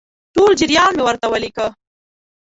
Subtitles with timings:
[0.35, 1.67] ټول جریان مې ورته ولیکه.